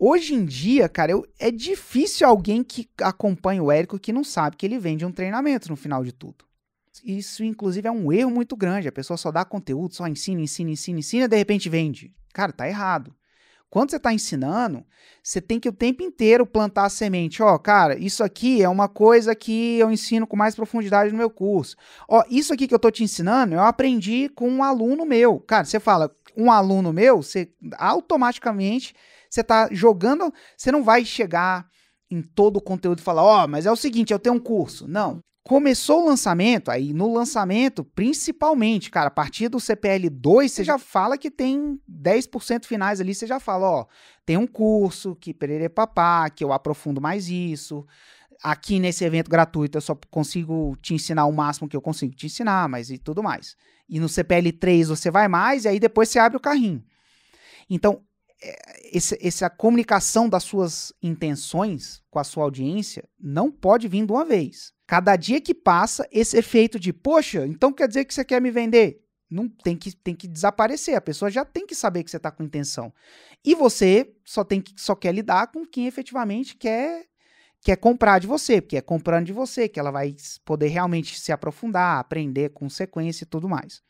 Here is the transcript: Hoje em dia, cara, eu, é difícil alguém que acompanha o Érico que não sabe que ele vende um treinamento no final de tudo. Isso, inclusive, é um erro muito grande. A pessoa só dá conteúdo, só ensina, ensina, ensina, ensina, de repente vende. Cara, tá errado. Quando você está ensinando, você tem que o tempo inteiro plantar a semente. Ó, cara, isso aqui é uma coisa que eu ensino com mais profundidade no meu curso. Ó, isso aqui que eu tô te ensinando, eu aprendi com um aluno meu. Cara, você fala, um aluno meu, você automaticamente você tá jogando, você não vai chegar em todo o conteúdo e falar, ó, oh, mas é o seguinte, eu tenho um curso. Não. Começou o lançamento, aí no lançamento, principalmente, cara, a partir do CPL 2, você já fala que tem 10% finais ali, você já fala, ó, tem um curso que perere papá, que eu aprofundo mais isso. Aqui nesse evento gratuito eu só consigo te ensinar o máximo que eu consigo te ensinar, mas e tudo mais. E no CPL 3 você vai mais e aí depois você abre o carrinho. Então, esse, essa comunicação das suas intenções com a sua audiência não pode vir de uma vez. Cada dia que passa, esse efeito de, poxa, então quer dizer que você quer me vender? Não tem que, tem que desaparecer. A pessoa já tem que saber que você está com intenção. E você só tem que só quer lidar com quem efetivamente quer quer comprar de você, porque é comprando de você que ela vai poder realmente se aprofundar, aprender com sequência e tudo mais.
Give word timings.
Hoje 0.00 0.34
em 0.34 0.44
dia, 0.44 0.88
cara, 0.88 1.12
eu, 1.12 1.26
é 1.38 1.50
difícil 1.50 2.26
alguém 2.26 2.62
que 2.62 2.88
acompanha 3.02 3.62
o 3.62 3.72
Érico 3.72 3.98
que 3.98 4.12
não 4.12 4.22
sabe 4.22 4.56
que 4.56 4.64
ele 4.64 4.78
vende 4.78 5.04
um 5.04 5.10
treinamento 5.10 5.68
no 5.68 5.76
final 5.76 6.04
de 6.04 6.12
tudo. 6.12 6.44
Isso, 7.04 7.42
inclusive, 7.42 7.88
é 7.88 7.90
um 7.90 8.12
erro 8.12 8.30
muito 8.30 8.56
grande. 8.56 8.88
A 8.88 8.92
pessoa 8.92 9.16
só 9.16 9.32
dá 9.32 9.44
conteúdo, 9.44 9.94
só 9.94 10.06
ensina, 10.06 10.40
ensina, 10.40 10.70
ensina, 10.70 10.98
ensina, 11.00 11.28
de 11.28 11.36
repente 11.36 11.68
vende. 11.68 12.14
Cara, 12.32 12.52
tá 12.52 12.68
errado. 12.68 13.14
Quando 13.70 13.90
você 13.90 13.96
está 13.96 14.12
ensinando, 14.12 14.84
você 15.22 15.42
tem 15.42 15.60
que 15.60 15.68
o 15.68 15.72
tempo 15.72 16.02
inteiro 16.02 16.46
plantar 16.46 16.86
a 16.86 16.88
semente. 16.88 17.42
Ó, 17.42 17.58
cara, 17.58 17.98
isso 17.98 18.24
aqui 18.24 18.62
é 18.62 18.68
uma 18.68 18.88
coisa 18.88 19.34
que 19.34 19.78
eu 19.78 19.90
ensino 19.90 20.26
com 20.26 20.36
mais 20.36 20.54
profundidade 20.54 21.12
no 21.12 21.18
meu 21.18 21.28
curso. 21.28 21.76
Ó, 22.08 22.22
isso 22.30 22.52
aqui 22.54 22.66
que 22.66 22.74
eu 22.74 22.78
tô 22.78 22.90
te 22.90 23.04
ensinando, 23.04 23.54
eu 23.54 23.62
aprendi 23.62 24.30
com 24.30 24.48
um 24.48 24.62
aluno 24.62 25.04
meu. 25.04 25.38
Cara, 25.40 25.66
você 25.66 25.78
fala, 25.78 26.10
um 26.34 26.50
aluno 26.50 26.92
meu, 26.92 27.22
você 27.22 27.52
automaticamente 27.76 28.94
você 29.28 29.42
tá 29.42 29.68
jogando, 29.70 30.32
você 30.56 30.72
não 30.72 30.82
vai 30.82 31.04
chegar 31.04 31.66
em 32.10 32.22
todo 32.22 32.56
o 32.56 32.62
conteúdo 32.62 33.00
e 33.00 33.02
falar, 33.02 33.22
ó, 33.22 33.44
oh, 33.44 33.48
mas 33.48 33.66
é 33.66 33.70
o 33.70 33.76
seguinte, 33.76 34.12
eu 34.12 34.18
tenho 34.18 34.36
um 34.36 34.40
curso. 34.40 34.88
Não. 34.88 35.20
Começou 35.44 36.02
o 36.02 36.06
lançamento, 36.06 36.70
aí 36.70 36.92
no 36.92 37.12
lançamento, 37.12 37.82
principalmente, 37.82 38.90
cara, 38.90 39.08
a 39.08 39.10
partir 39.10 39.48
do 39.48 39.58
CPL 39.58 40.10
2, 40.10 40.52
você 40.52 40.62
já 40.62 40.78
fala 40.78 41.16
que 41.16 41.30
tem 41.30 41.80
10% 41.88 42.66
finais 42.66 43.00
ali, 43.00 43.14
você 43.14 43.26
já 43.26 43.40
fala, 43.40 43.66
ó, 43.66 43.86
tem 44.26 44.36
um 44.36 44.46
curso 44.46 45.16
que 45.16 45.32
perere 45.32 45.70
papá, 45.70 46.28
que 46.28 46.44
eu 46.44 46.52
aprofundo 46.52 47.00
mais 47.00 47.30
isso. 47.30 47.86
Aqui 48.42 48.78
nesse 48.78 49.04
evento 49.04 49.30
gratuito 49.30 49.78
eu 49.78 49.82
só 49.82 49.98
consigo 50.10 50.76
te 50.82 50.92
ensinar 50.92 51.24
o 51.24 51.32
máximo 51.32 51.66
que 51.66 51.76
eu 51.76 51.80
consigo 51.80 52.14
te 52.14 52.26
ensinar, 52.26 52.68
mas 52.68 52.90
e 52.90 52.98
tudo 52.98 53.22
mais. 53.22 53.56
E 53.88 53.98
no 53.98 54.08
CPL 54.08 54.52
3 54.52 54.88
você 54.88 55.10
vai 55.10 55.28
mais 55.28 55.64
e 55.64 55.68
aí 55.68 55.80
depois 55.80 56.10
você 56.10 56.18
abre 56.18 56.36
o 56.36 56.40
carrinho. 56.40 56.84
Então, 57.70 58.02
esse, 58.92 59.18
essa 59.20 59.50
comunicação 59.50 60.28
das 60.28 60.44
suas 60.44 60.92
intenções 61.02 62.02
com 62.10 62.18
a 62.18 62.24
sua 62.24 62.44
audiência 62.44 63.08
não 63.18 63.50
pode 63.50 63.88
vir 63.88 64.06
de 64.06 64.12
uma 64.12 64.24
vez. 64.24 64.72
Cada 64.86 65.16
dia 65.16 65.40
que 65.40 65.54
passa, 65.54 66.08
esse 66.10 66.36
efeito 66.36 66.78
de, 66.78 66.92
poxa, 66.92 67.46
então 67.46 67.72
quer 67.72 67.88
dizer 67.88 68.04
que 68.04 68.14
você 68.14 68.24
quer 68.24 68.40
me 68.40 68.50
vender? 68.50 69.04
Não 69.30 69.48
tem 69.48 69.76
que, 69.76 69.94
tem 69.94 70.14
que 70.14 70.26
desaparecer. 70.26 70.94
A 70.94 71.00
pessoa 71.00 71.30
já 71.30 71.44
tem 71.44 71.66
que 71.66 71.74
saber 71.74 72.02
que 72.02 72.10
você 72.10 72.16
está 72.16 72.30
com 72.30 72.42
intenção. 72.42 72.92
E 73.44 73.54
você 73.54 74.14
só 74.24 74.42
tem 74.42 74.60
que 74.60 74.72
só 74.80 74.94
quer 74.94 75.12
lidar 75.12 75.48
com 75.48 75.66
quem 75.66 75.86
efetivamente 75.86 76.56
quer 76.56 77.06
quer 77.60 77.76
comprar 77.76 78.20
de 78.20 78.26
você, 78.26 78.60
porque 78.60 78.76
é 78.76 78.80
comprando 78.80 79.26
de 79.26 79.32
você 79.32 79.68
que 79.68 79.80
ela 79.80 79.90
vai 79.90 80.14
poder 80.44 80.68
realmente 80.68 81.18
se 81.18 81.32
aprofundar, 81.32 81.98
aprender 81.98 82.50
com 82.50 82.70
sequência 82.70 83.24
e 83.24 83.26
tudo 83.26 83.48
mais. 83.48 83.82